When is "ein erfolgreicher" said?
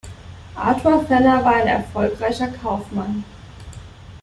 1.57-2.47